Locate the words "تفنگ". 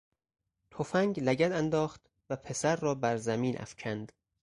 0.71-1.19